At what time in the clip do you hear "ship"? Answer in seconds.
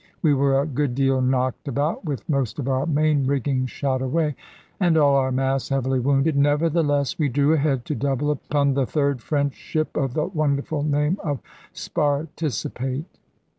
9.53-9.95